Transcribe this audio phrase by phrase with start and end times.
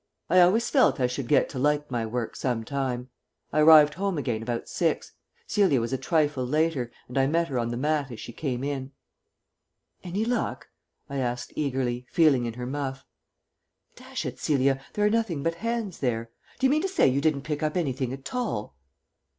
[0.31, 3.09] I always felt I should get to like my work some time.
[3.53, 5.11] I arrived home again about six.
[5.45, 8.63] Celia was a trifle later, and I met her on the mat as she came
[8.63, 8.93] in.
[10.03, 10.69] "Any luck?"
[11.07, 13.05] I asked eagerly, feeling in her muff.
[13.95, 16.31] "Dash it, Celia, there are nothing but hands here.
[16.57, 18.73] Do you mean to say you didn't pick up anything at all?"